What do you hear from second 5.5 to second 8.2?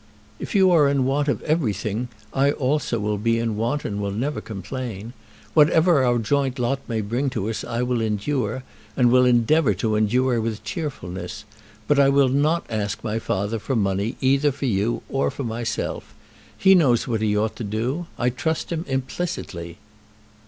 Whatever our joint lot may bring to us I will